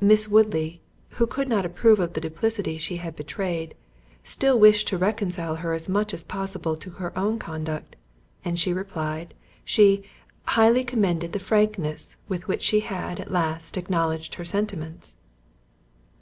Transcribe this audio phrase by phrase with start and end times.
[0.00, 0.80] Miss Woodley,
[1.10, 3.76] who could not approve of the duplicity she had betrayed,
[4.24, 7.94] still wished to reconcile her as much as possible to her own conduct,
[8.44, 10.02] and replied, she
[10.46, 15.14] "Highly commended the frankness with which she had, at last, acknowledged her sentiments."